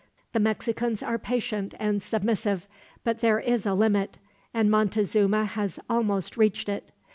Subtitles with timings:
[0.33, 2.67] The Mexicans are patient and submissive,
[3.03, 4.17] but there is a limit,
[4.51, 6.89] and Montezuma has almost reached it.